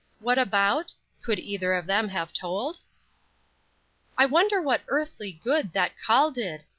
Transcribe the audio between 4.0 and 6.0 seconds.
"I wonder what earthly good that